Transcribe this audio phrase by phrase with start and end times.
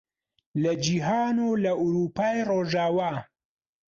[0.61, 3.11] لە جیهان و لە ئەورووپای ڕۆژاوا